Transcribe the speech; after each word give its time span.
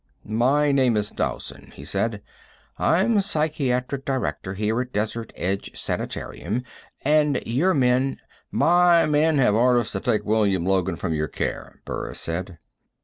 "My 0.25 0.71
name 0.71 0.97
is 0.97 1.11
Dowson," 1.11 1.73
he 1.75 1.83
said. 1.83 2.23
"I'm 2.79 3.21
psychiatric 3.21 4.03
director 4.03 4.55
here 4.55 4.81
at 4.81 4.91
Desert 4.91 5.31
Edge 5.35 5.79
Sanitarium. 5.79 6.63
And 7.05 7.39
your 7.45 7.75
men" 7.75 8.17
"My 8.65 9.05
men 9.05 9.37
have 9.37 9.53
orders 9.53 9.91
to 9.91 9.99
take 9.99 10.21
a 10.21 10.25
William 10.25 10.65
Logan 10.65 10.95
from 10.95 11.13
your 11.13 11.27
care," 11.27 11.83
Burris 11.85 12.19
said. 12.19 12.57